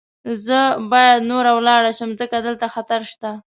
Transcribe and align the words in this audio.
زه 0.45 0.59
باید 0.91 1.19
نوره 1.29 1.51
ولاړه 1.55 1.91
شم، 1.97 2.11
ځکه 2.19 2.35
دلته 2.45 2.65
خطر 2.73 3.01
شته. 3.11 3.31